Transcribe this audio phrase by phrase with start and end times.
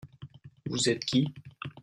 [0.65, 1.31] Vous êtes qui?